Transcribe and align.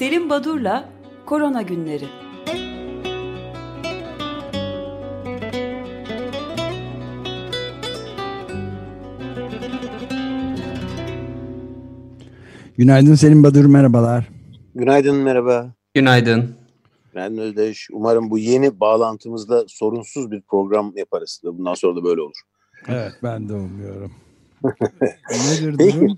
Selim 0.00 0.30
Badur'la 0.30 0.88
Korona 1.26 1.62
Günleri. 1.62 2.04
Günaydın 12.76 13.14
Selim 13.14 13.44
Badur, 13.44 13.64
merhabalar. 13.64 14.28
Günaydın, 14.74 15.16
merhaba. 15.16 15.74
Günaydın. 15.94 16.54
Ben 17.14 17.38
Özdeş. 17.38 17.88
Umarım 17.92 18.30
bu 18.30 18.38
yeni 18.38 18.80
bağlantımızda 18.80 19.64
sorunsuz 19.68 20.30
bir 20.30 20.40
program 20.40 20.92
yaparız. 20.96 21.40
Bundan 21.44 21.74
sonra 21.74 21.96
da 21.96 22.04
böyle 22.04 22.20
olur. 22.20 22.40
Evet, 22.88 23.12
ben 23.22 23.48
de 23.48 23.54
umuyorum. 23.54 24.12
Nedir 25.30 25.74
Peki. 25.78 26.08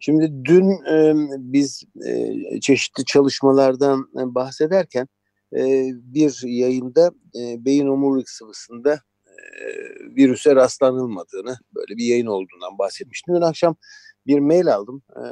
Şimdi 0.00 0.44
dün 0.44 0.70
e, 0.70 1.14
biz 1.38 1.82
e, 2.06 2.34
çeşitli 2.60 3.04
çalışmalardan 3.04 4.08
bahsederken 4.14 5.08
e, 5.56 5.90
bir 5.94 6.42
yayında 6.44 7.10
e, 7.40 7.64
beyin 7.64 7.86
omurilik 7.86 8.28
sıvısında 8.28 9.00
e, 9.26 9.34
virüse 10.16 10.56
rastlanılmadığını, 10.56 11.58
böyle 11.74 11.96
bir 11.96 12.04
yayın 12.04 12.26
olduğundan 12.26 12.78
bahsetmiştim. 12.78 13.34
Dün 13.34 13.40
akşam 13.40 13.76
bir 14.26 14.38
mail 14.38 14.74
aldım. 14.74 15.02
E, 15.16 15.22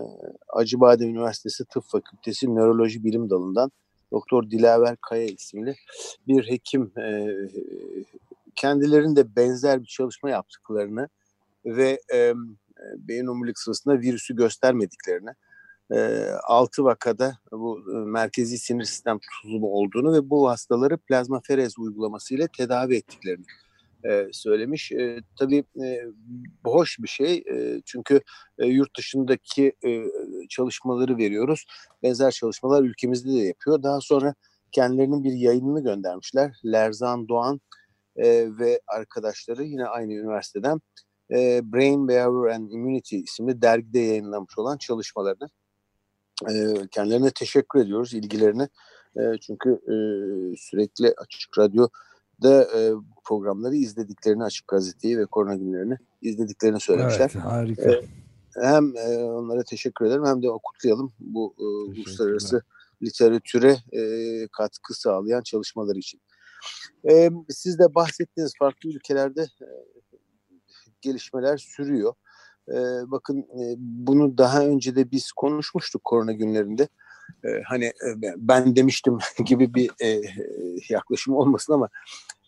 Acıbadem 0.48 1.09
Üniversitesi 1.09 1.64
Tıp 1.64 1.84
Fakültesi 1.84 2.54
Nöroloji 2.54 3.04
Bilim 3.04 3.30
Dalı'ndan 3.30 3.70
Doktor 4.12 4.50
Dilaver 4.50 4.96
Kaya 4.96 5.24
isimli 5.24 5.74
bir 6.26 6.50
hekim 6.50 6.92
e, 6.98 7.26
kendilerinde 8.54 9.37
benzer 9.37 9.82
bir 9.82 9.87
çalışma 9.87 10.30
yaptıklarını 10.30 11.09
ve 11.64 12.00
e, 12.14 12.34
beyin 12.98 13.27
omurilik 13.27 13.59
sırasında 13.59 14.00
virüsü 14.00 14.37
göstermediklerini, 14.37 15.30
e, 15.92 16.29
6 16.45 16.84
vakada 16.84 17.38
bu 17.52 17.80
e, 17.95 17.98
merkezi 17.98 18.59
sinir 18.59 18.84
sistem 18.84 19.18
tutulumu 19.18 19.66
olduğunu 19.66 20.12
ve 20.12 20.30
bu 20.30 20.51
hastaları 20.51 20.99
plazmaferez 20.99 21.79
uygulamasıyla 21.79 22.46
tedavi 22.56 22.96
ettiklerini 22.96 23.45
e, 24.04 24.29
söylemiş. 24.32 24.93
E, 24.93 25.21
tabii 25.38 25.65
e, 25.84 26.04
hoş 26.65 26.99
bir 26.99 27.09
şey 27.09 27.45
e, 27.52 27.82
çünkü 27.84 28.21
e, 28.59 28.66
yurt 28.66 28.96
dışındaki 28.96 29.73
e, 29.87 30.04
çalışmaları 30.49 31.16
veriyoruz. 31.16 31.66
Benzer 32.02 32.30
çalışmalar 32.30 32.82
ülkemizde 32.82 33.32
de 33.32 33.46
yapıyor. 33.46 33.82
Daha 33.82 34.01
sonra 34.01 34.34
kendilerinin 34.73 35.24
bir 35.24 35.32
yayınını 35.32 35.82
göndermişler. 35.82 36.60
Lerzan 36.65 37.29
Doğan 37.29 37.60
e, 38.16 38.59
ve 38.59 38.80
arkadaşları 38.87 39.65
yine 39.65 39.87
aynı 39.87 40.12
üniversiteden 40.12 40.80
e, 41.30 41.73
Brain 41.73 42.09
Behavior 42.09 42.46
and 42.46 42.71
Immunity 42.71 43.16
isimli 43.16 43.62
dergide 43.62 43.98
yayınlanmış 43.98 44.59
olan 44.59 44.76
çalışmalarını. 44.76 45.48
E, 46.51 46.74
kendilerine 46.90 47.30
teşekkür 47.30 47.80
ediyoruz 47.80 48.15
ilgilerini. 48.15 48.68
E, 49.16 49.23
çünkü 49.40 49.71
e, 49.71 49.95
sürekli 50.56 51.15
Açık 51.16 51.59
Radyo'da 51.59 52.62
e, 52.62 52.93
programları 53.24 53.76
izlediklerini, 53.76 54.45
Açık 54.45 54.68
Gazeteyi 54.68 55.18
ve 55.18 55.26
Korona 55.26 55.54
Günlerini 55.54 55.96
izlediklerini 56.23 56.80
söylemişler. 56.80 57.30
Evet, 57.34 57.45
harika. 57.45 57.93
E, 57.93 58.02
hem 58.62 58.96
e, 58.96 59.16
onlara 59.16 59.62
teşekkür 59.62 60.04
ederim 60.04 60.26
hem 60.26 60.43
de 60.43 60.46
kutlayalım 60.62 61.12
bu 61.21 61.54
e, 61.59 61.65
uluslararası 61.65 62.62
literatüre 63.02 63.76
e, 63.93 64.03
katkı 64.53 64.94
sağlayan 64.94 65.43
çalışmalar 65.43 65.97
için. 65.97 66.21
E, 67.10 67.31
siz 67.49 67.78
de 67.78 67.94
bahsettiğiniz 67.94 68.53
farklı 68.59 68.91
ülkelerde 68.91 69.43
e, 69.43 69.69
gelişmeler 71.00 71.56
sürüyor. 71.56 72.15
E, 72.69 72.77
bakın 73.06 73.38
e, 73.38 73.75
bunu 73.78 74.38
daha 74.38 74.65
önce 74.66 74.97
de 74.97 75.10
biz 75.10 75.32
konuşmuştuk 75.32 76.05
korona 76.05 76.32
günlerinde. 76.32 76.88
E, 77.44 77.49
hani 77.65 77.84
e, 77.84 78.09
ben 78.37 78.77
demiştim 78.77 79.19
gibi 79.44 79.75
bir 79.75 79.91
e, 80.03 80.21
yaklaşım 80.89 81.34
olmasın 81.34 81.72
ama 81.72 81.89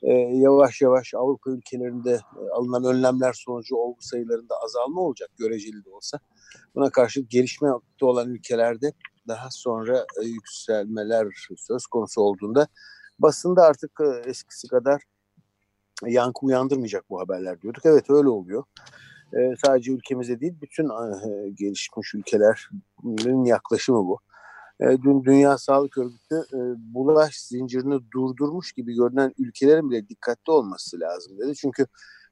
e, 0.02 0.12
yavaş 0.14 0.80
yavaş 0.80 1.14
Avrupa 1.14 1.50
ülkelerinde 1.50 2.12
e, 2.12 2.50
alınan 2.54 2.84
önlemler 2.84 3.32
sonucu 3.32 3.76
olgu 3.76 3.98
sayılarında 4.00 4.54
azalma 4.64 5.00
olacak 5.00 5.30
göreceli 5.38 5.84
de 5.84 5.90
olsa. 5.90 6.18
Buna 6.74 6.90
karşılık 6.90 7.30
gelişmekte 7.30 8.04
olan 8.04 8.28
ülkelerde 8.28 8.92
daha 9.28 9.48
sonra 9.50 10.06
e, 10.22 10.26
yükselmeler 10.26 11.26
söz 11.56 11.86
konusu 11.86 12.20
olduğunda 12.20 12.68
basında 13.18 13.62
artık 13.62 13.90
e, 14.00 14.30
eskisi 14.30 14.68
kadar 14.68 15.02
yankı 16.06 16.46
uyandırmayacak 16.46 17.10
bu 17.10 17.20
haberler 17.20 17.62
diyorduk. 17.62 17.86
Evet 17.86 18.10
öyle 18.10 18.28
oluyor. 18.28 18.64
E, 19.32 19.38
sadece 19.66 19.92
ülkemizde 19.92 20.40
değil 20.40 20.54
bütün 20.62 20.84
e, 20.84 21.50
gelişmiş 21.50 22.14
ülkelerin 22.14 23.44
yaklaşımı 23.44 23.98
bu. 23.98 24.18
E, 24.80 25.02
dün 25.02 25.24
Dünya 25.24 25.58
Sağlık 25.58 25.98
Örgütü 25.98 26.34
e, 26.34 26.58
bulaş 26.94 27.40
zincirini 27.40 28.00
durdurmuş 28.12 28.72
gibi 28.72 28.94
görünen 28.94 29.34
ülkelerin 29.38 29.90
bile 29.90 30.08
dikkatli 30.08 30.52
olması 30.52 31.00
lazım 31.00 31.38
dedi. 31.38 31.54
Çünkü 31.54 31.86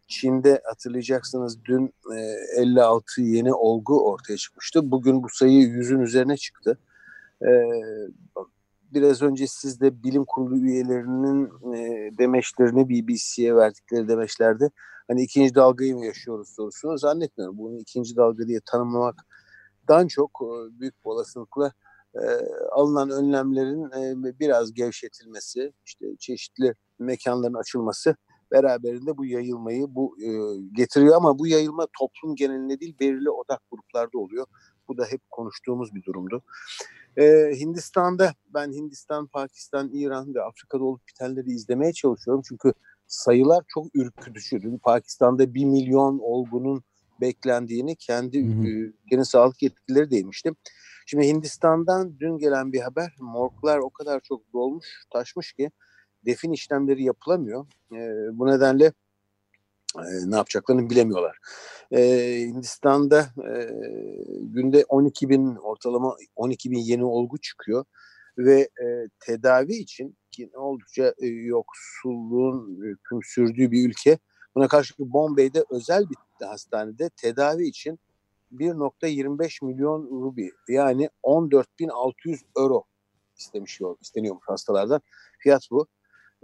Çin'de 0.08 0.62
hatırlayacaksınız 0.64 1.64
dün 1.64 1.94
e, 2.14 2.60
56 2.60 3.22
yeni 3.22 3.54
olgu 3.54 4.10
ortaya 4.10 4.36
çıkmıştı. 4.36 4.90
Bugün 4.90 5.22
bu 5.22 5.28
sayı 5.28 5.58
yüzün 5.58 6.00
üzerine 6.00 6.36
çıktı. 6.36 6.78
E, 7.42 7.50
biraz 8.94 9.22
önce 9.22 9.46
siz 9.46 9.80
de 9.80 10.02
bilim 10.02 10.24
kurulu 10.24 10.58
üyelerinin 10.58 11.74
e, 11.74 11.97
demeçlerini 12.19 12.88
BBC'ye 12.88 13.56
verdikleri 13.56 14.08
demeçlerde 14.08 14.70
hani 15.08 15.22
ikinci 15.22 15.54
dalgayı 15.54 15.96
mı 15.96 16.06
yaşıyoruz 16.06 16.48
sorusunu 16.48 16.98
zannetmiyorum. 16.98 17.58
Bunu 17.58 17.78
ikinci 17.78 18.16
dalga 18.16 18.46
diye 18.46 18.60
tanımlamaktan 18.66 20.06
çok 20.08 20.30
e, 20.42 20.80
büyük 20.80 20.94
bir 21.04 21.10
olasılıkla 21.10 21.72
e, 22.14 22.22
alınan 22.72 23.10
önlemlerin 23.10 23.91
e, 23.91 24.38
biraz 24.41 24.74
gevşetilmesi, 24.74 25.72
işte 25.86 26.06
çeşitli 26.18 26.74
mekanların 26.98 27.54
açılması 27.54 28.16
beraberinde 28.52 29.16
bu 29.16 29.26
yayılmayı 29.26 29.86
bu 29.88 30.16
e, 30.22 30.28
getiriyor 30.72 31.16
ama 31.16 31.38
bu 31.38 31.47
yayılma 31.47 31.86
toplum 31.98 32.36
genelinde 32.36 32.80
değil 32.80 32.94
belirli 33.00 33.30
odak 33.30 33.60
gruplarda 33.70 34.18
oluyor. 34.18 34.47
Bu 34.88 34.98
da 34.98 35.04
hep 35.04 35.20
konuştuğumuz 35.30 35.94
bir 35.94 36.02
durumdu. 36.02 36.42
Ee, 37.18 37.52
Hindistan'da 37.60 38.34
ben 38.54 38.72
Hindistan, 38.72 39.26
Pakistan, 39.26 39.90
İran 39.92 40.34
ve 40.34 40.42
Afrika'da 40.42 40.84
olup 40.84 41.08
bitenleri 41.08 41.50
izlemeye 41.50 41.92
çalışıyorum. 41.92 42.42
Çünkü 42.48 42.72
sayılar 43.06 43.64
çok 43.68 43.86
ürkütücü. 43.94 44.62
Dün 44.62 44.78
Pakistan'da 44.78 45.54
bir 45.54 45.64
milyon 45.64 46.18
olgunun 46.18 46.82
beklendiğini 47.20 47.96
kendi 47.96 48.38
ülkenin 48.38 49.22
sağlık 49.22 49.62
yetkilileri 49.62 50.10
demiştim. 50.10 50.56
Şimdi 51.06 51.26
Hindistan'dan 51.26 52.20
dün 52.20 52.38
gelen 52.38 52.72
bir 52.72 52.80
haber. 52.80 53.16
Morglar 53.20 53.78
o 53.78 53.90
kadar 53.90 54.20
çok 54.20 54.52
dolmuş, 54.52 54.86
taşmış 55.12 55.52
ki 55.52 55.70
defin 56.26 56.52
işlemleri 56.52 57.02
yapılamıyor. 57.02 57.66
E, 57.92 57.98
bu 58.32 58.46
nedenle 58.46 58.92
e, 59.97 60.31
ne 60.31 60.37
yapacaklarını 60.37 60.91
bilemiyorlar. 60.91 61.38
E, 61.93 62.00
Hindistan'da 62.41 63.21
e, 63.21 63.71
günde 64.41 64.84
12 64.88 65.28
bin 65.28 65.56
ortalama 65.56 66.16
12 66.37 66.71
bin 66.71 66.78
yeni 66.78 67.04
olgu 67.04 67.38
çıkıyor 67.38 67.84
ve 68.38 68.60
e, 68.60 69.09
tedavi 69.21 69.75
için 69.75 70.16
ki 70.31 70.50
oldukça 70.54 71.15
e, 71.19 71.27
yoksulluğun 71.27 72.78
hüküm 72.82 73.21
sürdüğü 73.22 73.71
bir 73.71 73.88
ülke. 73.88 74.19
Buna 74.54 74.69
karşı 74.69 74.94
Bombay'de 74.98 75.65
özel 75.71 76.04
bir 76.10 76.47
hastanede 76.47 77.10
tedavi 77.16 77.66
için 77.66 77.98
1.25 78.53 79.65
milyon 79.65 80.03
rubi 80.22 80.50
yani 80.69 81.10
14.600 81.22 82.38
euro 82.56 82.84
istemiş 83.37 83.81
isteniyormuş 84.00 84.48
hastalardan. 84.48 85.00
Fiyat 85.38 85.69
bu. 85.71 85.87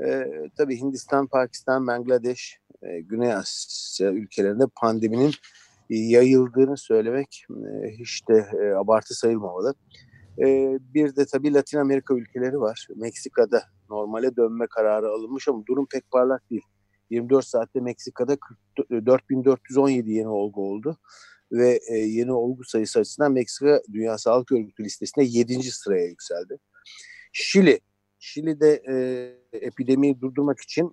Ee, 0.01 0.27
tabii 0.57 0.81
Hindistan, 0.81 1.27
Pakistan, 1.27 1.87
Bangladeş, 1.87 2.59
e, 2.83 3.01
Güney 3.01 3.35
Asya 3.35 4.13
ülkelerinde 4.13 4.65
pandeminin 4.81 5.33
yayıldığını 5.91 6.77
söylemek 6.77 7.45
e, 7.51 7.91
hiç 7.91 8.29
de 8.29 8.47
e, 8.63 8.75
abartı 8.75 9.15
sayılmamalı. 9.15 9.75
E, 10.39 10.79
bir 10.95 11.17
de 11.17 11.27
tabii 11.27 11.55
Latin 11.55 11.79
Amerika 11.79 12.15
ülkeleri 12.15 12.61
var. 12.61 12.89
Meksika'da 12.97 13.63
normale 13.91 14.37
dönme 14.37 14.67
kararı 14.67 15.09
alınmış 15.09 15.49
ama 15.49 15.67
durum 15.67 15.87
pek 15.93 16.11
parlak 16.11 16.51
değil. 16.51 16.63
24 17.11 17.47
saatte 17.47 17.81
Meksika'da 17.81 18.37
4417 19.07 20.11
yeni 20.11 20.29
olgu 20.29 20.71
oldu 20.71 20.99
ve 21.53 21.81
e, 21.89 21.97
yeni 21.97 22.33
olgu 22.33 22.65
sayısı 22.65 23.01
açısından 23.01 23.33
Meksika 23.33 23.83
Dünya 23.93 24.19
Sağlık 24.19 24.53
Örgütü 24.53 24.85
listesinde 24.85 25.25
7. 25.25 25.63
sıraya 25.63 26.07
yükseldi. 26.07 26.59
Şili, 27.33 27.81
Şili'de 28.25 28.83
e, 28.89 28.97
epidemiyi 29.53 30.21
durdurmak 30.21 30.61
için 30.61 30.93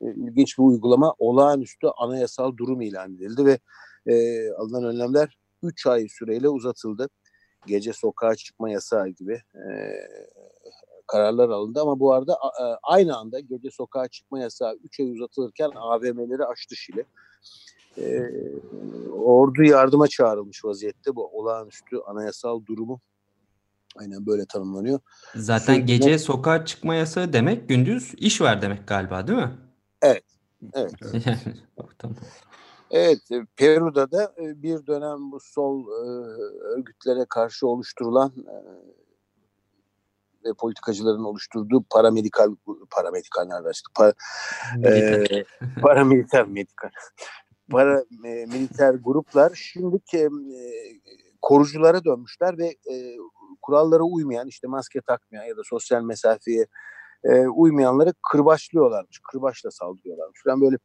e, 0.00 0.06
ilginç 0.14 0.58
bir 0.58 0.62
uygulama 0.62 1.14
olağanüstü 1.18 1.86
anayasal 1.86 2.56
durum 2.56 2.80
ilan 2.80 3.14
edildi 3.14 3.44
ve 3.44 3.58
e, 4.12 4.46
alınan 4.52 4.84
önlemler 4.84 5.38
3 5.62 5.86
ay 5.86 6.08
süreyle 6.08 6.48
uzatıldı. 6.48 7.08
Gece 7.66 7.92
sokağa 7.92 8.34
çıkma 8.36 8.70
yasağı 8.70 9.08
gibi 9.08 9.42
e, 9.54 9.70
kararlar 11.06 11.48
alındı 11.48 11.80
ama 11.80 12.00
bu 12.00 12.12
arada 12.12 12.34
a, 12.34 12.78
aynı 12.82 13.16
anda 13.16 13.40
gece 13.40 13.70
sokağa 13.70 14.08
çıkma 14.08 14.40
yasağı 14.40 14.74
3 14.84 15.00
ay 15.00 15.10
uzatılırken 15.10 15.70
AVM'leri 15.74 16.44
açtı 16.44 16.76
Şili. 16.76 17.04
E, 17.98 18.30
ordu 19.12 19.62
yardıma 19.62 20.08
çağrılmış 20.08 20.64
vaziyette 20.64 21.16
bu 21.16 21.38
olağanüstü 21.38 21.96
anayasal 22.06 22.66
durumu 22.66 23.00
Aynen 23.96 24.26
böyle 24.26 24.46
tanımlanıyor. 24.46 25.00
Zaten 25.34 25.74
Sürekli... 25.74 25.86
gece 25.86 26.18
sokağa 26.18 26.64
çıkma 26.64 26.94
yasağı 26.94 27.32
demek 27.32 27.68
gündüz 27.68 28.14
iş 28.16 28.40
var 28.40 28.62
demek 28.62 28.88
galiba 28.88 29.26
değil 29.26 29.38
mi? 29.38 29.58
Evet. 30.02 30.24
Evet. 30.74 30.92
tamam. 31.98 32.16
Evet, 32.90 33.18
e, 33.32 33.46
Peru'da 33.56 34.10
da 34.10 34.34
e, 34.42 34.62
bir 34.62 34.86
dönem 34.86 35.32
bu 35.32 35.40
sol 35.40 35.86
e, 35.86 36.06
örgütlere 36.60 37.24
karşı 37.28 37.66
oluşturulan 37.66 38.32
ve 40.44 40.54
politikacıların 40.54 41.24
oluşturduğu 41.24 41.84
paramedikal 41.90 42.54
paramedikal 42.90 43.44
nerede 43.44 43.70
işte 43.72 43.90
para, 43.94 44.12
e, 44.84 45.24
paramiliter 45.82 46.46
medikal 46.46 46.90
para 47.70 48.04
e, 48.24 48.46
militer 48.46 48.94
gruplar 48.94 49.52
şimdi 49.54 50.00
e, 50.14 50.28
koruculara 51.42 52.04
dönmüşler 52.04 52.58
ve 52.58 52.66
e, 52.66 53.16
kurallara 53.70 54.02
uymayan 54.02 54.48
işte 54.48 54.66
maske 54.66 55.00
takmayan 55.00 55.44
ya 55.44 55.56
da 55.56 55.60
sosyal 55.64 56.02
mesafeye 56.02 56.66
e, 57.24 57.46
uymayanları 57.46 58.14
kırbaçlıyorlarmış. 58.32 59.20
Kırbaçla 59.32 59.70
saldırıyorlarmış. 59.70 60.40
Falan 60.44 60.60
böyle 60.60 60.76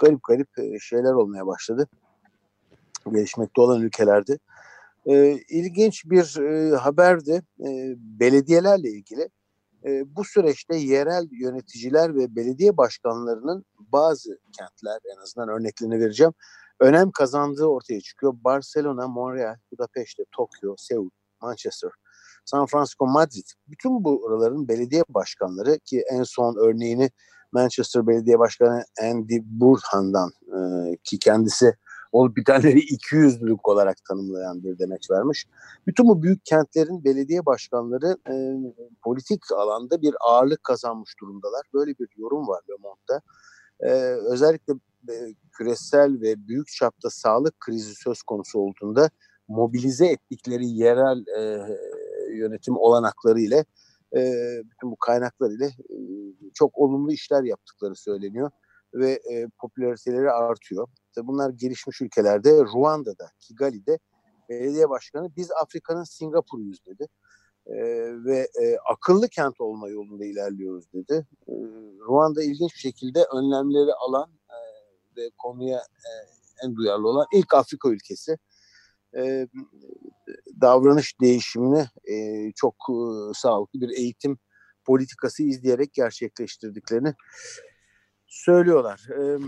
garip 0.00 0.22
garip 0.28 0.58
e, 0.58 0.78
şeyler 0.80 1.12
olmaya 1.12 1.46
başladı. 1.46 1.88
Gelişmekte 3.12 3.60
olan 3.60 3.82
ülkelerde. 3.82 4.38
E, 5.06 5.38
ilginç 5.48 6.04
bir 6.04 6.40
e, 6.40 6.76
haberdi 6.76 7.42
e, 7.60 7.94
belediyelerle 7.96 8.88
ilgili. 8.88 9.28
E, 9.84 10.16
bu 10.16 10.24
süreçte 10.24 10.76
yerel 10.76 11.28
yöneticiler 11.30 12.14
ve 12.14 12.36
belediye 12.36 12.76
başkanlarının 12.76 13.64
bazı 13.78 14.38
kentler 14.58 14.98
en 15.16 15.22
azından 15.22 15.48
örneklerini 15.48 16.00
vereceğim 16.00 16.32
önem 16.80 17.10
kazandığı 17.10 17.66
ortaya 17.66 18.00
çıkıyor. 18.00 18.34
Barcelona, 18.44 19.08
Montreal, 19.08 19.56
Budapeşte, 19.72 20.22
Tokyo, 20.32 20.74
Seul, 20.78 21.10
Manchester, 21.42 21.90
San 22.44 22.66
Francisco, 22.66 23.06
Madrid. 23.06 23.46
Bütün 23.68 24.04
bu 24.04 24.24
oraların 24.24 24.68
belediye 24.68 25.04
başkanları 25.08 25.78
ki 25.78 26.04
en 26.10 26.22
son 26.22 26.56
örneğini 26.56 27.10
Manchester 27.52 28.06
Belediye 28.06 28.38
Başkanı 28.38 28.84
Andy 29.02 29.40
Burhan'dan 29.44 30.30
e, 30.46 30.58
ki 31.04 31.18
kendisi 31.18 31.74
olup 32.12 32.36
bitenleri 32.36 32.78
200'lülük 32.78 33.58
olarak 33.64 34.04
tanımlayan 34.08 34.64
bir 34.64 34.78
demeç 34.78 35.10
vermiş. 35.10 35.46
Bütün 35.86 36.08
bu 36.08 36.22
büyük 36.22 36.44
kentlerin 36.44 37.04
belediye 37.04 37.46
başkanları 37.46 38.16
e, 38.30 38.34
politik 39.02 39.52
alanda 39.52 40.02
bir 40.02 40.14
ağırlık 40.20 40.64
kazanmış 40.64 41.20
durumdalar. 41.20 41.62
Böyle 41.74 41.90
bir 41.98 42.08
yorum 42.16 42.48
var 42.48 42.62
Le 42.70 42.74
Monde'da. 42.82 43.22
E, 43.80 43.90
özellikle 44.32 44.72
e, 45.10 45.14
küresel 45.52 46.20
ve 46.20 46.48
büyük 46.48 46.68
çapta 46.68 47.10
sağlık 47.10 47.60
krizi 47.60 47.94
söz 47.94 48.22
konusu 48.22 48.58
olduğunda 48.58 49.10
mobilize 49.48 50.06
ettikleri 50.06 50.66
yerel 50.66 51.26
e, 51.38 51.68
yönetim 52.36 52.76
olanakları 52.76 53.40
ile 53.40 53.64
e, 54.16 54.22
bütün 54.64 54.90
bu 54.90 54.96
kaynaklar 54.96 55.50
ile 55.50 55.66
e, 55.66 55.96
çok 56.54 56.78
olumlu 56.78 57.12
işler 57.12 57.42
yaptıkları 57.42 57.96
söyleniyor 57.96 58.50
ve 58.94 59.20
e, 59.32 59.48
popülariteleri 59.58 60.30
artıyor. 60.30 60.88
Tabii 61.14 61.26
bunlar 61.26 61.50
gelişmiş 61.50 62.00
ülkelerde 62.00 62.50
Ruanda'da, 62.50 63.30
Kigali'de 63.40 63.98
belediye 64.48 64.88
başkanı 64.88 65.30
biz 65.36 65.50
Afrika'nın 65.62 66.04
Singapur'uyuz 66.04 66.86
dedi. 66.86 67.08
E, 67.66 67.76
ve 68.24 68.48
e, 68.62 68.76
akıllı 68.92 69.28
kent 69.28 69.60
olma 69.60 69.88
yolunda 69.88 70.24
ilerliyoruz 70.24 70.92
dedi. 70.92 71.26
E, 71.48 71.52
Ruanda 72.08 72.42
ilginç 72.42 72.74
bir 72.74 72.80
şekilde 72.80 73.24
önlemleri 73.24 73.92
alan 73.94 74.30
e, 74.50 74.56
ve 75.16 75.30
konuya 75.38 75.78
e, 75.78 76.10
en 76.64 76.76
duyarlı 76.76 77.08
olan 77.08 77.26
ilk 77.32 77.54
Afrika 77.54 77.88
ülkesi. 77.88 78.38
E, 79.16 79.48
davranış 80.60 81.20
değişimini 81.20 81.86
e, 82.10 82.16
çok 82.56 82.74
e, 82.90 82.96
sağlıklı 83.34 83.80
bir 83.80 83.88
eğitim 83.88 84.38
politikası 84.84 85.42
izleyerek 85.42 85.92
gerçekleştirdiklerini 85.92 87.14
söylüyorlar. 88.26 89.08
E, 89.10 89.38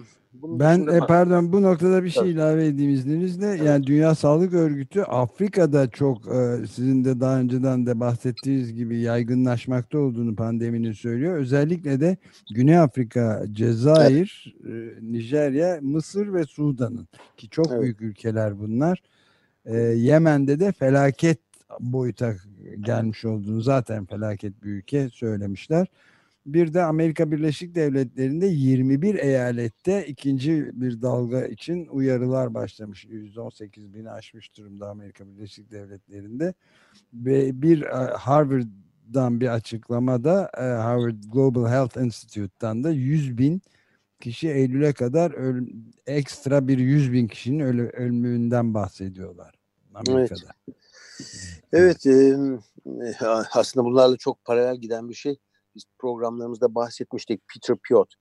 ben 0.42 0.86
e, 0.86 0.98
pardon 0.98 1.52
bu 1.52 1.62
noktada 1.62 2.04
bir 2.04 2.10
şey 2.10 2.30
ilave 2.30 2.66
edeyim 2.66 2.90
izninizle. 2.90 3.46
Evet. 3.46 3.62
Yani 3.62 3.86
Dünya 3.86 4.14
Sağlık 4.14 4.54
Örgütü 4.54 5.02
Afrika'da 5.02 5.90
çok 5.90 6.34
e, 6.34 6.66
sizin 6.66 7.04
de 7.04 7.20
daha 7.20 7.40
önceden 7.40 7.86
de 7.86 8.00
bahsettiğiniz 8.00 8.74
gibi 8.74 9.00
yaygınlaşmakta 9.00 9.98
olduğunu 9.98 10.36
pandeminin 10.36 10.92
söylüyor. 10.92 11.36
Özellikle 11.36 12.00
de 12.00 12.16
Güney 12.54 12.78
Afrika, 12.78 13.44
Cezayir, 13.52 14.56
evet. 14.64 14.98
e, 14.98 15.12
Nijerya, 15.12 15.78
Mısır 15.82 16.34
ve 16.34 16.44
Sudan'ın 16.44 17.08
ki 17.36 17.48
çok 17.48 17.66
evet. 17.70 17.82
büyük 17.82 18.00
ülkeler 18.00 18.58
bunlar. 18.58 19.02
E, 19.66 19.76
Yemen'de 19.78 20.60
de 20.60 20.72
felaket 20.72 21.38
boyuta 21.80 22.34
gelmiş 22.80 23.24
olduğunu 23.24 23.60
zaten 23.60 24.06
felaket 24.06 24.62
bir 24.62 24.70
ülke 24.70 25.08
söylemişler. 25.08 25.86
Bir 26.46 26.74
de 26.74 26.82
Amerika 26.82 27.32
Birleşik 27.32 27.74
Devletleri'nde 27.74 28.46
21 28.46 29.14
eyalette 29.14 30.06
ikinci 30.06 30.70
bir 30.72 31.02
dalga 31.02 31.46
için 31.46 31.86
uyarılar 31.86 32.54
başlamış. 32.54 33.04
118 33.04 33.94
bini 33.94 34.10
aşmış 34.10 34.56
durumda 34.56 34.90
Amerika 34.90 35.28
Birleşik 35.28 35.70
Devletleri'nde. 35.70 36.54
Ve 37.14 37.62
bir 37.62 37.82
e, 37.82 38.14
Harvard'dan 38.16 39.40
bir 39.40 39.48
açıklamada 39.48 40.50
e, 40.58 40.62
Harvard 40.62 41.22
Global 41.32 41.70
Health 41.70 41.96
Institute'tan 41.96 42.84
da 42.84 42.90
100 42.90 43.38
bin 43.38 43.62
kişi 44.20 44.48
Eylül'e 44.48 44.92
kadar 44.92 45.34
ekstra 46.06 46.68
bir 46.68 46.78
100 46.78 47.12
bin 47.12 47.28
kişinin 47.28 47.60
ölü, 47.60 47.88
ölümünden 47.88 48.74
bahsediyorlar 48.74 49.55
Amerika'da. 49.96 50.52
Evet, 51.72 52.06
evet 52.06 52.06
e, 52.06 52.36
aslında 53.52 53.86
bunlarla 53.86 54.16
çok 54.16 54.44
paralel 54.44 54.76
giden 54.76 55.08
bir 55.08 55.14
şey 55.14 55.36
biz 55.74 55.84
programlarımızda 55.98 56.74
bahsetmiştik. 56.74 57.42
Peter 57.48 57.76
Piot 57.88 58.14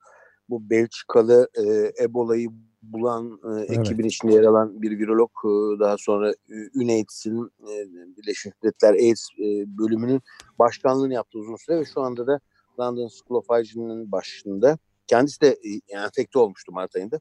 bu 0.49 0.69
Belçikalı 0.69 1.49
e, 1.57 1.93
Ebola'yı 2.03 2.49
bulan 2.81 3.39
e, 3.43 3.59
evet. 3.59 3.79
ekibin 3.79 4.03
içinde 4.03 4.33
yer 4.33 4.43
alan 4.43 4.81
bir 4.81 4.99
virolog 4.99 5.31
e, 5.45 5.79
daha 5.79 5.95
sonra 5.97 6.33
UNAIDS'in 6.75 7.45
e, 7.45 7.73
Birleşmiş 8.17 8.55
Milletler 8.63 8.93
AIDS 8.93 9.27
e, 9.39 9.77
bölümünün 9.77 10.21
başkanlığını 10.59 11.13
yaptı 11.13 11.39
uzun 11.39 11.55
süre 11.55 11.79
ve 11.79 11.85
şu 11.85 12.01
anda 12.01 12.27
da 12.27 12.39
London 12.79 13.07
School 13.07 13.39
of 13.39 13.49
Hygiene'in 13.49 14.11
başında. 14.11 14.77
Kendisi 15.07 15.41
de 15.41 15.57
enfekte 15.87 16.39
olmuştu 16.39 16.71
Mart 16.71 16.95
ayında. 16.95 17.19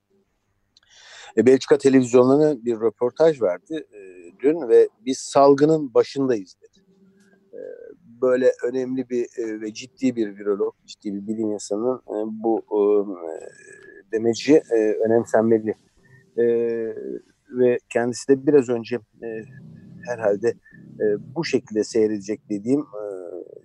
E, 1.37 1.47
Belçika 1.47 1.79
televizyonlarına 1.79 2.65
bir 2.65 2.81
röportaj 2.81 3.43
verdi 3.43 3.87
e, 3.93 4.01
dün 4.43 4.69
ve 4.69 4.89
biz 5.07 5.19
salgının 5.19 5.95
başındayız 5.95 6.57
dedi 6.63 6.85
böyle 8.25 8.53
önemli 8.65 9.11
bir 9.11 9.25
e, 9.39 9.61
ve 9.61 9.75
ciddi 9.75 10.17
bir 10.17 10.37
virolog, 10.37 10.75
ciddi 10.87 11.15
bir 11.15 11.27
bilim 11.27 11.53
insanının 11.53 11.99
e, 11.99 12.17
bu 12.43 12.63
e, 12.71 12.81
demeci 14.13 14.63
önemsenmeli. 15.07 15.75
Ve 17.51 17.79
kendisi 17.93 18.29
de 18.29 18.47
biraz 18.47 18.69
önce 18.69 18.99
herhalde 20.07 20.55
bu 21.37 21.45
şekilde 21.45 21.85
seyredecek 21.85 22.41
dediğim 22.51 22.85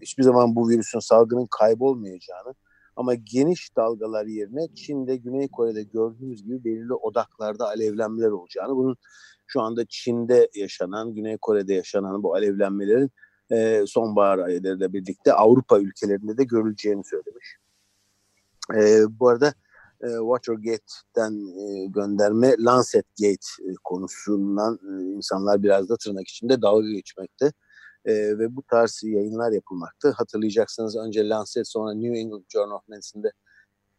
hiçbir 0.01 0.23
zaman 0.23 0.55
bu 0.55 0.69
virüsün 0.69 0.99
salgının 0.99 1.47
kaybolmayacağını 1.59 2.53
ama 2.99 3.13
geniş 3.13 3.75
dalgalar 3.75 4.25
yerine 4.25 4.67
Çin'de, 4.75 5.15
Güney 5.15 5.47
Kore'de 5.47 5.83
gördüğümüz 5.83 6.43
gibi 6.43 6.63
belirli 6.63 6.93
odaklarda 6.93 7.67
alevlenmeler 7.67 8.29
olacağını, 8.29 8.75
bunun 8.75 8.97
şu 9.47 9.61
anda 9.61 9.85
Çin'de 9.89 10.49
yaşanan, 10.55 11.15
Güney 11.15 11.37
Kore'de 11.37 11.73
yaşanan 11.73 12.23
bu 12.23 12.35
alevlenmelerin 12.35 13.11
e, 13.51 13.83
sonbahar 13.87 14.39
aylarıyla 14.39 14.93
birlikte 14.93 15.33
Avrupa 15.33 15.79
ülkelerinde 15.79 16.37
de 16.37 16.43
görüleceğini 16.43 17.03
söylemiş. 17.03 17.55
E, 18.75 19.03
bu 19.19 19.29
arada 19.29 19.53
e, 20.01 20.07
Watergate'den 20.07 21.33
e, 21.33 21.85
gönderme 21.85 22.55
Lancet 22.59 23.05
Gate 23.19 23.69
e, 23.69 23.73
konusundan 23.83 24.79
e, 24.83 25.03
insanlar 25.03 25.63
biraz 25.63 25.89
da 25.89 25.97
tırnak 25.97 26.27
içinde 26.27 26.61
dalga 26.61 26.89
geçmekte. 26.89 27.51
E, 28.05 28.13
ve 28.13 28.55
bu 28.55 28.63
tarz 28.63 29.01
yayınlar 29.03 29.51
yapılmaktı. 29.51 30.09
Hatırlayacaksınız 30.09 30.97
önce 30.97 31.29
Lancet 31.29 31.67
sonra 31.67 31.93
New 31.93 32.19
England 32.19 32.43
Journal 32.49 32.75
of 32.75 32.87
Medicine'de 32.87 33.31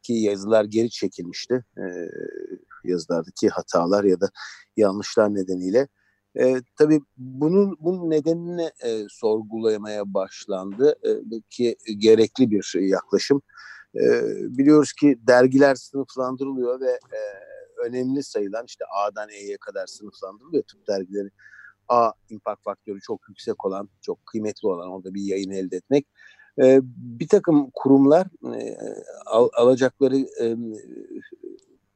ki 0.02 0.12
yazılar 0.12 0.64
geri 0.64 0.90
çekilmişti. 0.90 1.64
E, 1.78 1.85
yazılardaki 2.85 3.49
hatalar 3.49 4.04
ya 4.04 4.21
da 4.21 4.30
yanlışlar 4.76 5.35
nedeniyle. 5.35 5.88
E, 6.38 6.57
tabii 6.78 7.00
bunun 7.16 7.76
bunun 7.80 8.11
nedenini 8.11 8.71
e, 8.85 9.04
sorgulamaya 9.09 10.14
başlandı 10.14 10.95
e, 11.04 11.40
ki 11.50 11.76
gerekli 11.99 12.50
bir 12.50 12.80
yaklaşım. 12.80 13.42
E, 13.95 14.23
biliyoruz 14.59 14.92
ki 14.92 15.19
dergiler 15.26 15.75
sınıflandırılıyor 15.75 16.80
ve 16.80 16.90
e, 16.90 17.21
önemli 17.87 18.23
sayılan 18.23 18.64
işte 18.66 18.85
A'dan 18.85 19.28
E'ye 19.28 19.57
kadar 19.57 19.87
sınıflandırılıyor 19.87 20.62
tıp 20.62 20.88
dergileri. 20.88 21.30
A 21.91 22.13
impact 22.29 22.63
faktörü 22.63 23.01
çok 23.01 23.29
yüksek 23.29 23.65
olan, 23.65 23.89
çok 24.01 24.27
kıymetli 24.27 24.69
olan 24.69 24.91
orada 24.91 25.15
bir 25.15 25.23
yayın 25.23 25.51
elde 25.51 25.77
etmek. 25.77 26.07
Bir 27.19 27.29
takım 27.29 27.71
kurumlar 27.75 28.27
al, 29.27 29.49
alacakları 29.53 30.17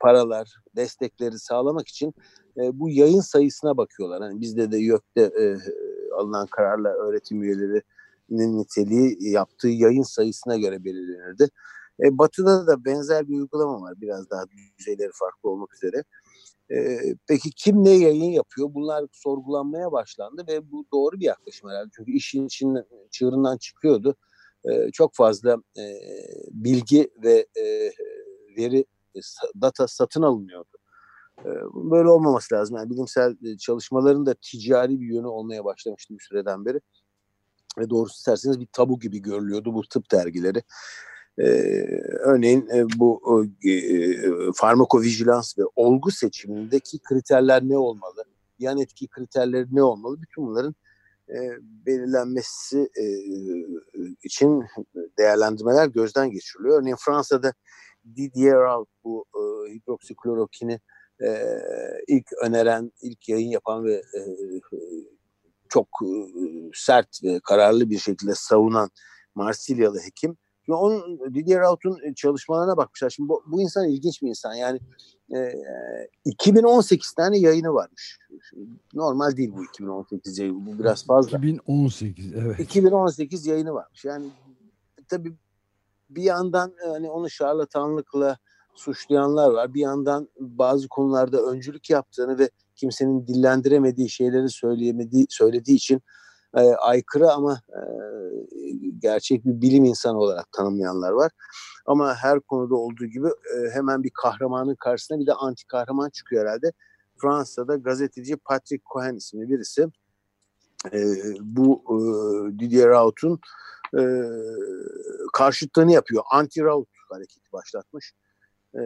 paralar, 0.00 0.54
destekleri 0.76 1.38
sağlamak 1.38 1.88
için 1.88 2.14
bu 2.56 2.90
yayın 2.90 3.20
sayısına 3.20 3.76
bakıyorlar. 3.76 4.22
Hani 4.22 4.40
bizde 4.40 4.72
de 4.72 4.78
YÖK'te 4.78 5.32
alınan 6.16 6.46
kararla 6.46 6.88
öğretim 6.88 7.42
üyeleri 7.42 7.82
niteliği 8.30 9.30
yaptığı 9.30 9.68
yayın 9.68 10.02
sayısına 10.02 10.56
göre 10.56 10.84
belirlenirdi. 10.84 11.48
E, 12.04 12.18
batı'da 12.18 12.66
da 12.66 12.84
benzer 12.84 13.28
bir 13.28 13.34
uygulama 13.34 13.80
var. 13.80 13.94
Biraz 14.00 14.30
daha 14.30 14.42
düzeyleri 14.78 15.10
farklı 15.14 15.50
olmak 15.50 15.74
üzere. 15.74 16.04
Peki 17.26 17.50
kim 17.56 17.84
ne 17.84 17.90
yayın 17.90 18.30
yapıyor? 18.30 18.74
Bunlar 18.74 19.04
sorgulanmaya 19.12 19.92
başlandı 19.92 20.44
ve 20.48 20.70
bu 20.72 20.86
doğru 20.92 21.20
bir 21.20 21.24
yaklaşım 21.24 21.70
herhalde. 21.70 21.90
Çünkü 21.96 22.12
işin 22.12 22.46
içinden, 22.46 22.84
çığırından 23.10 23.56
çıkıyordu. 23.56 24.16
Çok 24.92 25.14
fazla 25.14 25.56
bilgi 26.50 27.10
ve 27.24 27.46
veri, 28.56 28.84
data 29.60 29.88
satın 29.88 30.22
alınıyordu. 30.22 30.78
Böyle 31.74 32.08
olmaması 32.08 32.54
lazım. 32.54 32.76
Yani 32.76 32.90
bilimsel 32.90 33.36
çalışmaların 33.58 34.26
da 34.26 34.34
ticari 34.42 35.00
bir 35.00 35.06
yönü 35.06 35.26
olmaya 35.26 35.64
başlamıştı 35.64 36.14
bir 36.14 36.24
süreden 36.28 36.64
beri. 36.64 36.80
Ve 37.78 37.90
doğrusu 37.90 38.14
isterseniz 38.14 38.60
bir 38.60 38.68
tabu 38.72 38.98
gibi 38.98 39.18
görülüyordu 39.18 39.74
bu 39.74 39.82
tıp 39.88 40.10
dergileri. 40.12 40.62
Örneğin 41.38 42.68
e, 42.74 42.84
bu 42.98 43.44
e, 43.64 43.70
e, 43.70 44.22
farmakovijilans 44.54 45.58
ve 45.58 45.62
olgu 45.76 46.10
seçimindeki 46.10 46.98
kriterler 46.98 47.62
ne 47.62 47.78
olmalı? 47.78 48.24
Yan 48.58 48.78
etki 48.78 49.08
kriterleri 49.08 49.66
ne 49.72 49.82
olmalı? 49.82 50.22
Bütün 50.22 50.46
bunların 50.46 50.74
e, 51.28 51.38
belirlenmesi 51.86 52.90
için 54.22 54.64
değerlendirmeler 55.18 55.86
gözden 55.86 56.30
geçiriliyor. 56.30 56.80
Örneğin 56.80 56.96
Fransa'da 56.96 57.52
Didier 58.16 58.54
Raoult 58.54 58.88
bu 59.04 59.24
hidroksiklorokini 59.68 60.80
ilk 62.08 62.32
öneren, 62.42 62.92
ilk 63.02 63.28
yayın 63.28 63.48
yapan 63.48 63.84
ve 63.84 64.02
çok 65.68 65.88
sert 66.74 67.24
ve 67.24 67.40
kararlı 67.44 67.90
bir 67.90 67.98
şekilde 67.98 68.34
savunan 68.34 68.90
Marsilyalı 69.34 69.98
hekim 70.00 70.36
Şimdi 70.64 70.76
onun 70.76 71.34
Didier 71.34 71.60
Raoult'un 71.60 72.14
çalışmalarına 72.14 72.76
bakmışlar. 72.76 73.10
Şimdi 73.10 73.28
bu, 73.28 73.42
bu 73.46 73.60
insan 73.60 73.88
ilginç 73.88 74.22
bir 74.22 74.28
insan. 74.28 74.54
Yani 74.54 74.80
e, 75.34 75.52
2018 76.24 77.12
tane 77.12 77.38
yayını 77.38 77.74
varmış. 77.74 78.18
Normal 78.94 79.36
değil 79.36 79.52
bu 79.56 79.64
2018 79.64 80.38
yayını. 80.38 80.66
Bu 80.66 80.78
biraz 80.78 81.06
fazla. 81.06 81.38
2018 81.38 82.32
evet. 82.34 82.60
2018 82.60 83.46
yayını 83.46 83.74
varmış. 83.74 84.04
Yani 84.04 84.26
tabii 85.08 85.32
bir 86.10 86.22
yandan 86.22 86.72
hani 86.86 87.10
onu 87.10 87.30
şarlatanlıkla 87.30 88.38
suçlayanlar 88.74 89.50
var. 89.50 89.74
Bir 89.74 89.80
yandan 89.80 90.28
bazı 90.40 90.88
konularda 90.88 91.42
öncülük 91.42 91.90
yaptığını 91.90 92.38
ve 92.38 92.50
kimsenin 92.76 93.26
dillendiremediği 93.26 94.10
şeyleri 94.10 94.48
söyleyemediği 94.48 95.26
söylediği 95.28 95.76
için 95.76 96.02
e, 96.56 96.60
aykırı 96.60 97.30
ama 97.30 97.60
e, 97.68 97.80
gerçek 98.98 99.44
bir 99.44 99.60
bilim 99.62 99.84
insanı 99.84 100.18
olarak 100.18 100.52
tanımlayanlar 100.52 101.12
var. 101.12 101.32
Ama 101.86 102.14
her 102.14 102.40
konuda 102.40 102.74
olduğu 102.74 103.06
gibi 103.06 103.28
e, 103.28 103.70
hemen 103.72 104.02
bir 104.02 104.10
kahramanın 104.10 104.74
karşısına 104.74 105.18
bir 105.20 105.26
de 105.26 105.32
anti 105.32 105.66
kahraman 105.66 106.10
çıkıyor 106.10 106.46
herhalde. 106.46 106.72
Fransa'da 107.16 107.76
gazeteci 107.76 108.36
Patrick 108.36 108.84
Cohen 108.92 109.14
isimli 109.14 109.48
birisi 109.48 109.88
e, 110.92 110.98
bu 111.40 111.82
e, 111.88 111.96
Didier 112.58 112.88
Raoult'un 112.88 113.40
e, 113.98 114.02
karşıtlığını 115.32 115.92
yapıyor. 115.92 116.22
Anti-Raoult 116.32 116.86
hareketi 117.10 117.52
başlatmış. 117.52 118.12
E, 118.74 118.80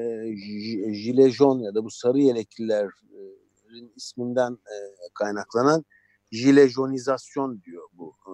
Gilet 0.92 1.40
ya 1.40 1.74
da 1.74 1.84
bu 1.84 1.90
sarı 1.90 2.18
yeleklilerin 2.18 3.92
isminden 3.96 4.52
e, 4.52 4.76
kaynaklanan 5.14 5.84
jilejonizasyon 6.32 7.62
diyor 7.62 7.88
bu 7.92 8.16
e, 8.26 8.32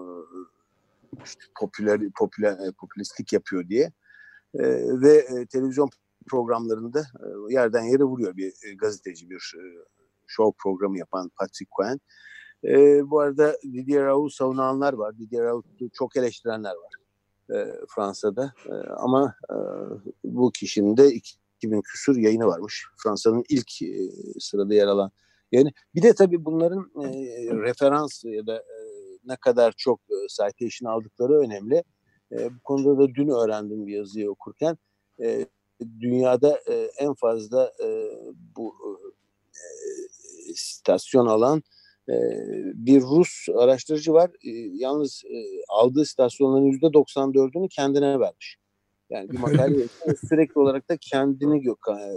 işte 1.25 1.45
popüler 1.61 2.01
popüler 2.19 2.53
e, 2.53 2.73
popülistlik 2.81 3.33
yapıyor 3.33 3.69
diye 3.69 3.93
e, 4.55 4.63
ve 5.01 5.13
e, 5.13 5.47
televizyon 5.47 5.89
programlarında 6.29 7.01
e, 7.01 7.55
yerden 7.55 7.83
yere 7.83 8.05
vuruyor 8.05 8.37
bir 8.37 8.47
e, 8.47 8.75
gazeteci 8.75 9.31
bir 9.31 9.55
e, 9.59 9.63
show 10.27 10.57
programı 10.63 10.99
yapan 10.99 11.31
Patrick 11.39 11.71
Cohen. 11.77 12.01
E, 12.65 13.11
bu 13.11 13.21
arada 13.21 13.57
Didier 13.63 14.05
Raoult 14.05 14.33
savunanlar 14.33 14.93
var. 14.93 15.19
Didier 15.19 15.45
Raoult'u 15.45 15.91
çok 15.93 16.17
eleştirenler 16.17 16.75
var 16.75 17.05
e, 17.51 17.57
Fransa'da. 17.95 18.53
E, 18.67 18.73
ama 18.97 19.35
e, 19.51 19.57
bu 20.25 20.51
kişinin 20.51 20.97
de 20.97 21.13
2000 21.13 21.83
küsur 21.83 22.17
yayını 22.17 22.47
varmış. 22.47 22.85
Fransa'nın 22.97 23.45
ilk 23.49 23.83
e, 23.83 24.11
sırada 24.41 24.75
yer 24.75 24.87
alan 24.87 25.11
yani 25.55 25.73
bir 25.95 26.03
de 26.03 26.15
tabii 26.15 26.45
bunların 26.45 26.91
e, 27.03 27.09
referans 27.63 28.25
ya 28.25 28.47
da 28.47 28.57
e, 28.57 28.77
ne 29.25 29.37
kadar 29.37 29.75
çok 29.77 30.01
e, 30.01 30.15
citation 30.29 30.91
aldıkları 30.91 31.41
önemli. 31.41 31.83
E, 32.33 32.55
bu 32.55 32.61
konuda 32.65 32.99
da 32.99 33.15
dün 33.15 33.29
öğrendim 33.29 33.87
bir 33.87 33.95
yazıyı 33.95 34.31
okurken. 34.31 34.77
E, 35.23 35.47
dünyada 36.01 36.61
e, 36.71 36.91
en 36.99 37.15
fazla 37.15 37.73
e, 37.85 38.09
bu 38.57 38.75
e, 39.53 39.65
stasyon 40.55 41.27
alan 41.27 41.63
e, 42.09 42.15
bir 42.75 43.01
Rus 43.01 43.47
araştırıcı 43.57 44.13
var. 44.13 44.31
E, 44.45 44.51
yalnız 44.73 45.23
e, 45.25 45.37
aldığı 45.69 46.03
istasyonların 46.03 46.65
yüzde 46.65 46.87
94'ünü 46.87 47.69
kendine 47.69 48.21
vermiş. 48.21 48.57
Yani 49.11 49.31
bir 49.31 49.39
makale 49.39 49.89
sürekli 50.29 50.61
olarak 50.61 50.89
da 50.89 50.97
kendini 50.97 51.63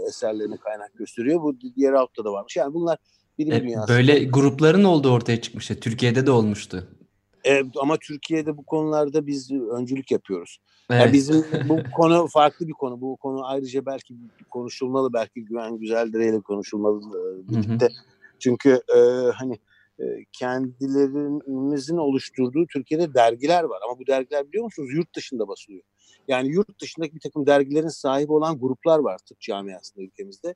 eserlerini 0.08 0.58
kaynak 0.58 0.94
gösteriyor. 0.94 1.42
Bu 1.42 1.60
diğer 1.76 1.94
altta 1.94 2.26
da 2.26 2.32
varmış. 2.32 2.56
Yani 2.56 2.74
bunlar 2.74 2.98
bilim 3.38 3.54
e, 3.54 3.64
dünyası. 3.64 3.94
Böyle 3.94 4.24
grupların 4.24 4.84
olduğu 4.84 5.12
ortaya 5.12 5.42
çıkmıştı. 5.42 5.80
Türkiye'de 5.80 6.26
de 6.26 6.32
olmuştu. 6.32 6.88
E, 7.46 7.64
ama 7.82 7.98
Türkiye'de 7.98 8.58
bu 8.58 8.66
konularda 8.66 9.28
biz 9.28 9.52
öncülük 9.52 10.12
yapıyoruz. 10.12 10.60
Evet. 10.90 11.02
Yani 11.02 11.14
bizim 11.14 11.46
bu 11.70 11.80
konu 11.96 12.28
farklı 12.28 12.68
bir 12.68 12.74
konu. 12.74 13.02
Bu 13.02 13.18
konu 13.18 13.46
ayrıca 13.46 13.86
belki 13.86 14.16
konuşulmalı. 14.50 15.14
Belki 15.14 15.46
Güven 15.46 15.78
Güzeldire'yle 15.78 16.42
konuşulmalı 16.42 17.00
e, 17.00 17.50
birlikte. 17.50 17.88
Çünkü 18.40 18.82
e, 18.96 19.00
hani 19.34 19.60
e, 20.00 20.04
kendilerimizin 20.32 21.98
oluşturduğu 21.98 22.68
Türkiye'de 22.68 23.14
dergiler 23.14 23.64
var. 23.64 23.80
Ama 23.90 24.00
bu 24.00 24.08
dergiler 24.08 24.48
biliyor 24.48 24.64
musunuz 24.64 24.90
yurt 24.94 25.16
dışında 25.16 25.48
basılıyor. 25.48 25.84
Yani 26.28 26.48
yurt 26.48 26.82
dışındaki 26.82 27.16
bir 27.16 27.20
takım 27.20 27.48
dergilerin 27.48 27.88
sahibi 27.88 28.32
olan 28.32 28.60
gruplar 28.60 29.00
var 29.00 29.18
tıp 29.18 29.40
camiasında 29.40 30.04
ülkemizde 30.04 30.56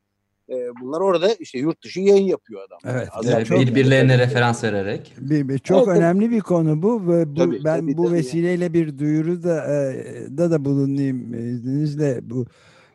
e, 0.52 0.72
bunlar 0.82 1.02
orada 1.02 1.34
işte 1.34 1.60
yurt 1.60 1.84
dışı 1.84 2.00
yayın 2.00 2.26
yapıyor 2.26 2.62
adam. 2.68 2.80
Evet. 2.86 3.10
Yani 3.24 3.46
çok, 3.46 3.60
birbirlerine 3.60 4.18
referans 4.18 4.64
vererek. 4.64 5.14
Bir, 5.20 5.50
bir, 5.50 5.60
çok 5.60 5.88
evet, 5.88 5.98
önemli 5.98 6.26
tabii. 6.26 6.36
bir 6.36 6.42
konu 6.42 6.84
bu 6.84 7.08
ve 7.08 7.36
bu 7.36 7.36
tabii, 7.36 7.64
ben 7.64 7.80
tabii, 7.80 7.98
bu 7.98 8.06
tabii 8.06 8.16
vesileyle 8.16 8.64
yani. 8.64 8.74
bir 8.74 8.98
duyuru 8.98 9.44
da 9.44 9.66
e, 9.74 9.94
da 10.38 10.52
da 10.52 10.66
bulunayım 10.66 11.34
izninizle 11.34 12.20
bu 12.24 12.46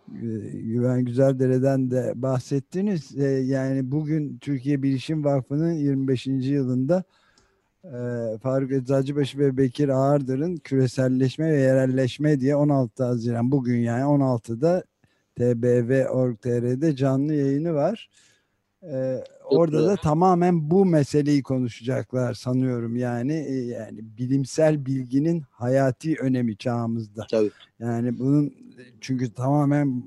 e, 0.09 0.27
Güven 0.53 1.05
Güzeldere'den 1.05 1.91
de 1.91 2.13
bahsettiniz. 2.15 3.17
E, 3.17 3.25
yani 3.25 3.91
bugün 3.91 4.39
Türkiye 4.39 4.83
Bilişim 4.83 5.25
Vakfı'nın 5.25 5.73
25. 5.73 6.27
yılında 6.27 7.05
e, 7.85 7.99
Faruk 8.43 8.73
Eczacıbaşı 8.73 9.39
ve 9.39 9.57
Bekir 9.57 9.89
Ağırdır'ın 9.89 10.57
küreselleşme 10.57 11.53
ve 11.53 11.61
yerelleşme 11.61 12.41
diye 12.41 12.57
16 12.57 13.05
Haziran 13.05 13.51
bugün 13.51 13.79
yani 13.79 14.03
16'da 14.03 14.85
tbv.org.tr'de 15.37 16.97
canlı 16.97 17.35
yayını 17.35 17.75
var. 17.75 18.09
Ee, 18.83 19.25
orada 19.45 19.87
da 19.87 19.97
tamamen 19.97 20.71
bu 20.71 20.87
meseleyi 20.87 21.43
konuşacaklar 21.43 22.35
sanıyorum 22.35 22.97
yani 22.97 23.33
e, 23.33 23.55
yani 23.55 23.99
bilimsel 24.19 24.87
bilginin 24.87 25.45
hayati 25.50 26.16
önemi 26.21 26.57
çağımızda. 26.57 27.26
Tabii. 27.31 27.50
Yani 27.78 28.19
bunun 28.19 28.55
çünkü 29.00 29.33
tamamen 29.33 30.02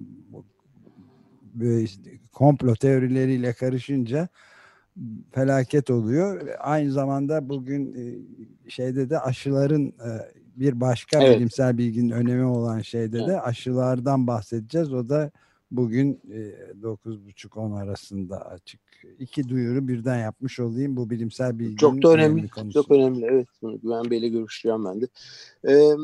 böyle 1.53 1.83
işte, 1.83 2.11
komplo 2.31 2.75
teorileriyle 2.75 3.53
karışınca 3.53 4.27
felaket 5.31 5.89
oluyor. 5.89 6.47
Aynı 6.59 6.91
zamanda 6.91 7.49
bugün 7.49 7.93
e, 7.93 8.03
şeyde 8.69 9.09
de 9.09 9.19
aşıların 9.19 9.87
e, 9.87 10.38
bir 10.59 10.81
başka 10.81 11.23
evet. 11.23 11.37
bilimsel 11.37 11.77
bilginin 11.77 12.09
önemi 12.09 12.45
olan 12.45 12.81
şeyde 12.81 13.17
evet. 13.17 13.27
de 13.27 13.41
aşılardan 13.41 14.27
bahsedeceğiz. 14.27 14.93
O 14.93 15.09
da 15.09 15.31
bugün 15.71 16.21
e, 16.31 16.39
9.30-10 16.81 17.83
arasında 17.83 18.45
açık. 18.45 18.81
İki 19.19 19.49
duyuru 19.49 19.87
birden 19.87 20.17
yapmış 20.17 20.59
olayım. 20.59 20.97
Bu 20.97 21.09
bilimsel 21.09 21.59
bilginin 21.59 21.77
Çok 21.77 22.03
da 22.03 22.09
önemli. 22.09 22.49
önemli 22.55 22.73
çok 22.73 22.91
önemli. 22.91 23.25
Evet. 23.25 23.47
Güven 23.61 24.09
Bey'le 24.09 24.29
görüşeceğim 24.31 24.85
ben 24.85 25.01
de. 25.01 25.07
Ee, 25.67 25.95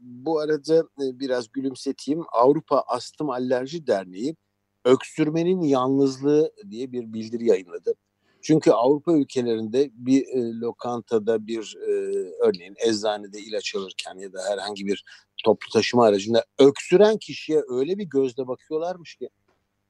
bu 0.00 0.40
arada 0.40 0.78
e, 0.78 1.20
biraz 1.20 1.52
gülümseteyim. 1.52 2.24
Avrupa 2.32 2.80
Astım 2.80 3.30
Alerji 3.30 3.86
Derneği 3.86 4.36
öksürmenin 4.84 5.62
yalnızlığı 5.62 6.52
diye 6.70 6.92
bir 6.92 7.12
bildiri 7.12 7.46
yayınladı. 7.46 7.94
Çünkü 8.48 8.70
Avrupa 8.70 9.12
ülkelerinde 9.12 9.90
bir 9.92 10.26
e, 10.26 10.60
lokantada 10.60 11.46
bir 11.46 11.76
e, 11.82 11.90
örneğin 12.40 12.74
eczanede 12.88 13.38
ilaç 13.38 13.74
alırken 13.74 14.18
ya 14.18 14.32
da 14.32 14.38
herhangi 14.48 14.86
bir 14.86 15.04
toplu 15.44 15.72
taşıma 15.72 16.04
aracında 16.04 16.44
öksüren 16.58 17.18
kişiye 17.18 17.62
öyle 17.68 17.98
bir 17.98 18.04
gözle 18.04 18.46
bakıyorlarmış 18.46 19.14
ki 19.14 19.28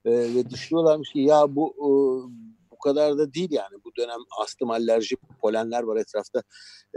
e, 0.05 0.11
ve 0.11 0.51
dışlıyorlarmış 0.51 1.13
ki 1.13 1.21
ya 1.21 1.57
bu, 1.57 1.75
e, 1.77 1.89
bu 2.79 2.89
kadar 2.89 3.19
da 3.19 3.35
değil 3.35 3.49
yani. 3.51 3.75
Bu 3.85 3.91
dönem 3.97 4.19
astım, 4.43 4.71
alerji, 4.71 5.17
polenler 5.41 5.83
var 5.83 5.97
etrafta. 5.97 6.43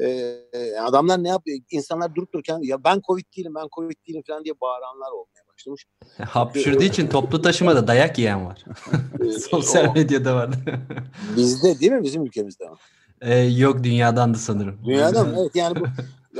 E, 0.01 0.79
adamlar 0.79 1.23
ne 1.23 1.29
yapıyor? 1.29 1.59
İnsanlar 1.71 2.15
durup 2.15 2.33
dururken 2.33 2.59
ya 2.61 2.83
ben 2.83 3.01
Covid 3.07 3.25
değilim, 3.37 3.53
ben 3.55 3.67
Covid 3.75 3.95
değilim 4.07 4.23
falan 4.27 4.43
diye 4.43 4.53
bağıranlar 4.61 5.11
olmaya 5.11 5.43
başlamış. 5.53 5.85
Hapşırdığı 6.29 6.83
için 6.83 7.07
toplu 7.07 7.41
taşımada 7.41 7.87
dayak 7.87 8.19
yiyen 8.19 8.45
var. 8.45 8.65
Sosyal 9.49 9.95
medyada 9.95 10.35
var. 10.35 10.49
Bizde 11.35 11.79
değil 11.79 11.91
mi? 11.91 12.03
Bizim 12.03 12.25
ülkemizde 12.25 12.69
var. 12.69 12.79
Ee, 13.21 13.35
yok 13.39 13.83
dünyadan 13.83 14.33
da 14.33 14.37
sanırım. 14.37 14.79
Dünyadan 14.85 15.27
mı? 15.29 15.35
Evet 15.39 15.55
yani 15.55 15.79
bu 15.79 15.85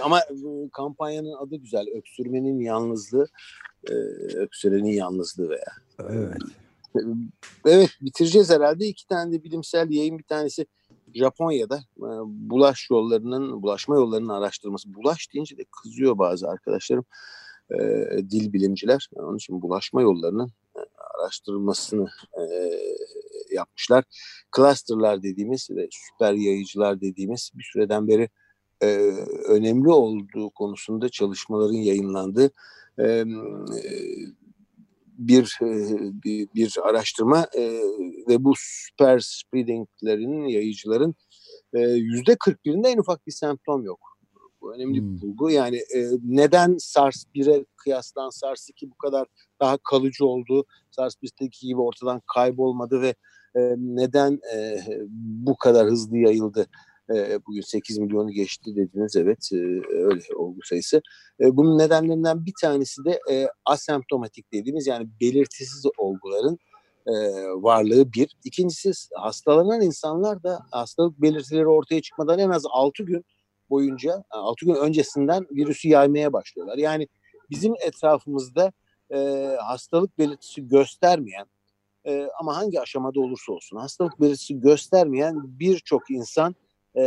ama 0.04 0.22
kampanyanın 0.74 1.34
adı 1.48 1.56
güzel. 1.56 1.86
Öksürmenin 1.96 2.60
yalnızlığı, 2.60 3.28
e, 3.90 3.94
öksürenin 4.36 4.92
yalnızlığı 4.92 5.50
veya. 5.50 5.72
Evet. 6.10 6.42
Evet 7.66 7.90
bitireceğiz 8.02 8.50
herhalde. 8.50 8.88
İki 8.88 9.08
tane 9.08 9.32
de 9.32 9.44
bilimsel 9.44 9.90
yayın 9.92 10.18
bir 10.18 10.24
tanesi 10.24 10.66
Japonya'da 11.14 11.76
e, 11.98 12.10
bulaş 12.26 12.90
yollarının, 12.90 13.62
bulaşma 13.64 13.96
yollarının 13.96 14.30
araştırması. 14.30 14.94
Bulaş 14.94 15.34
deyince 15.34 15.58
de 15.58 15.66
kızıyor 15.82 16.18
bazı 16.18 16.48
arkadaşlarım, 16.48 17.06
e, 17.72 17.78
dil 18.32 18.54
bilimciler. 18.54 19.10
Onun 19.16 19.38
için 19.38 19.62
bulaşma 19.62 20.02
yollarının 20.02 20.52
e, 20.76 20.80
araştırılmasını 21.20 22.10
e, 22.40 22.44
yapmışlar. 23.56 24.04
Clusterlar 24.56 25.24
dediğimiz 25.24 25.70
ve 25.70 25.88
süper 25.92 26.34
yayıcılar 26.34 27.02
dediğimiz 27.02 27.52
bir 27.56 27.64
süreden 27.64 28.08
beri 28.08 28.30
önemli 29.48 29.90
olduğu 29.90 30.50
konusunda 30.50 31.10
çalışmaların 31.10 31.78
yayınlandığı 31.78 32.52
bir, 35.28 35.58
bir 36.24 36.48
bir 36.56 36.78
araştırma 36.84 37.48
e, 37.58 37.62
ve 38.28 38.44
bu 38.44 38.54
süper 38.58 39.20
spreadinglerin 39.20 40.48
yayıcıların 40.48 41.16
yüzde 41.96 42.34
41'inde 42.34 42.88
en 42.88 42.98
ufak 42.98 43.28
bir 43.28 43.32
semptom 43.32 43.84
yok. 43.84 44.12
Bu 44.62 44.74
önemli 44.76 45.00
hmm. 45.00 45.16
bir 45.16 45.22
bulgu. 45.22 45.50
Yani 45.50 45.78
e, 45.78 46.10
neden 46.24 46.76
SARS 46.80 47.26
1'e 47.36 47.66
kıyaslan 47.76 48.30
SARS 48.30 48.70
2 48.70 48.92
bu 48.92 48.98
kadar 48.98 49.28
daha 49.60 49.78
kalıcı 49.78 50.26
oldu? 50.26 50.66
SARS 50.92 51.16
1'deki 51.24 51.68
gibi 51.68 51.82
ortadan 51.82 52.22
kaybolmadı 52.34 53.02
ve 53.02 53.16
e, 53.56 53.60
neden 53.78 54.40
e, 54.56 54.80
bu 55.46 55.58
kadar 55.58 55.88
hızlı 55.88 56.18
yayıldı? 56.18 56.68
E, 57.16 57.40
bugün 57.48 57.62
8 57.62 57.98
milyonu 57.98 58.32
geçti 58.32 58.76
dediniz 58.76 59.16
evet 59.16 59.50
e, 59.54 59.58
öyle 59.94 60.36
olgu 60.36 60.60
sayısı. 60.64 61.02
E, 61.40 61.58
bunun 61.58 61.78
nedenlerinden 61.78 62.46
bir 62.46 62.54
tanesi 62.62 63.06
de 63.06 63.20
e, 63.32 63.48
asemptomatik 63.66 64.54
dediğimiz 64.54 64.88
yani 64.88 65.10
belirtisiz 65.22 65.86
olguların 65.98 66.58
varlığı 67.56 68.14
bir. 68.14 68.36
İkincisi 68.44 68.92
hastalanan 69.16 69.82
insanlar 69.82 70.44
da 70.44 70.60
hastalık 70.72 71.22
belirtileri 71.22 71.68
ortaya 71.68 72.02
çıkmadan 72.02 72.40
en 72.40 72.50
az 72.50 72.64
6 72.70 73.04
gün 73.04 73.26
boyunca 73.70 74.24
6 74.30 74.66
gün 74.66 74.76
öncesinden 74.76 75.48
virüsü 75.52 75.88
yaymaya 75.88 76.34
başlıyorlar. 76.34 76.78
Yani 76.78 77.08
bizim 77.50 77.74
etrafımızda 77.86 78.72
hastalık 79.60 80.18
belirtisi 80.18 80.68
göstermeyen 80.68 81.46
ama 82.40 82.58
hangi 82.58 82.82
aşamada 82.82 83.20
olursa 83.20 83.54
olsun 83.54 83.78
hastalık 83.78 84.22
belirtisi 84.22 84.60
göstermeyen 84.60 85.60
birçok 85.60 86.12
insan 86.12 86.56
e, 86.96 87.02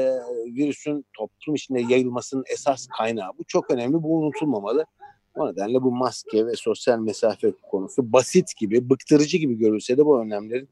virüsün 0.47 1.07
toplum 1.17 1.55
içinde 1.55 1.81
yayılmasının 1.81 2.45
esas 2.53 2.87
kaynağı. 2.87 3.31
Bu 3.39 3.45
çok 3.45 3.71
önemli, 3.71 4.03
bu 4.03 4.19
unutulmamalı. 4.19 4.87
O 5.35 5.49
nedenle 5.53 5.83
bu 5.83 5.91
maske 5.91 6.47
ve 6.47 6.57
sosyal 6.57 6.99
mesafe 6.99 7.53
konusu 7.71 8.13
basit 8.13 8.57
gibi, 8.57 8.91
bıktırıcı 8.91 9.37
gibi 9.37 9.59
görülse 9.59 9.97
de 9.97 10.07
bu 10.07 10.21
önlemlerin 10.21 10.69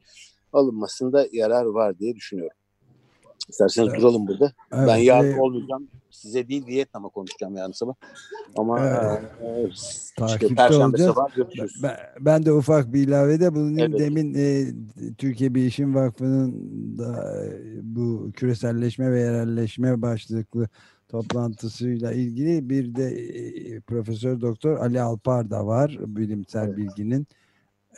alınmasında 0.53 1.27
yarar 1.33 1.65
var 1.65 1.99
diye 1.99 2.15
düşünüyorum. 2.15 2.57
İsterseniz 3.49 3.89
evet. 3.89 4.01
duralım 4.01 4.27
burada. 4.27 4.53
Evet, 4.73 4.89
ben 4.89 4.97
yarın 4.97 5.35
ve... 5.35 5.41
olmayacağım. 5.41 5.89
Size 6.11 6.49
değil 6.49 6.67
Vietnam'a 6.67 7.09
konuşacağım 7.09 7.57
yarın 7.57 7.73
sabah. 7.73 7.95
Ama 8.57 8.81
evet. 8.81 9.21
e, 9.43 9.69
işte 10.27 10.55
Perşembe 10.55 10.85
olacağız. 10.85 11.15
sabah 11.15 11.35
görüşürüz. 11.35 11.81
Ben, 11.83 11.97
ben 12.21 12.47
de 12.47 12.53
ufak 12.53 12.93
bir 12.93 13.09
ilavede 13.09 13.55
bulunayım. 13.55 13.93
Evet. 13.93 14.01
Demin 14.01 14.35
e, 14.35 14.67
Türkiye 15.19 15.55
Bilişim 15.55 15.95
Vakfı'nın 15.95 16.53
da 16.99 17.45
e, 17.45 17.51
bu 17.83 18.31
küreselleşme 18.35 19.13
ve 19.13 19.21
yerelleşme 19.21 20.03
başlıklı 20.03 20.69
toplantısıyla 21.09 22.13
ilgili 22.13 22.71
bir 22.71 22.95
de 22.95 23.11
e, 23.11 23.81
Profesör 23.81 24.41
Doktor 24.41 24.77
Ali 24.77 25.01
Alpar 25.01 25.51
da 25.51 25.67
var 25.67 25.99
bilimsel 26.07 26.67
evet. 26.67 26.77
bilginin 26.77 27.27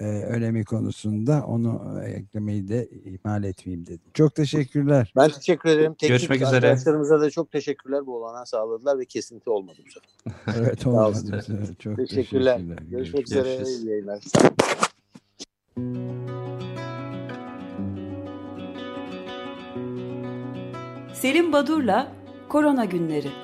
e, 0.00 0.04
önemi 0.04 0.64
konusunda 0.64 1.44
onu 1.46 2.00
eklemeyi 2.04 2.68
de 2.68 2.88
ihmal 3.04 3.44
etmeyeyim 3.44 3.86
dedim. 3.86 4.10
Çok 4.14 4.34
teşekkürler. 4.34 5.12
Ben 5.16 5.30
teşekkür 5.30 5.68
ederim. 5.68 5.94
Teknik 5.94 6.08
Görüşmek 6.08 6.42
üzere. 6.42 6.56
Arkadaşlarımıza 6.56 7.20
da 7.20 7.30
çok 7.30 7.52
teşekkürler. 7.52 8.06
Bu 8.06 8.16
olanağı 8.16 8.46
sağladılar 8.46 8.98
ve 8.98 9.04
kesinti 9.04 9.50
olmadı 9.50 9.78
bu 9.86 9.90
sefer. 9.90 10.58
evet 10.62 10.86
olmadı. 10.86 11.44
çok 11.78 11.96
teşekkürler. 11.96 12.06
teşekkürler. 12.06 12.60
Görüşmek 12.90 13.26
üzere. 13.26 13.62
İyi 13.64 13.88
yayınlar. 13.88 14.22
Selim 21.14 21.52
Badur'la 21.52 22.12
Korona 22.48 22.84
Günleri 22.84 23.43